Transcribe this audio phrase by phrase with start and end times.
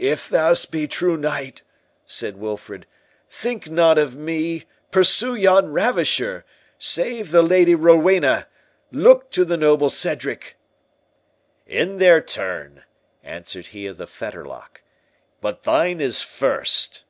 [0.00, 1.62] "If thou be'st true knight,"
[2.04, 2.84] said Wilfred,
[3.30, 10.56] "think not of me—pursue yon ravisher—save the Lady Rowena—look to the noble Cedric!"
[11.64, 12.82] "In their turn,"
[13.22, 14.82] answered he of the Fetterlock,
[15.40, 17.04] "but thine is first."